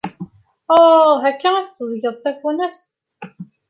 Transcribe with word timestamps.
Uh, 0.75 1.15
akka 1.29 1.47
ay 1.55 1.65
tetteẓẓgeḍ 1.65 2.15
tafunast? 2.23 2.87